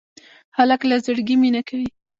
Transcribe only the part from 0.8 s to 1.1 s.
له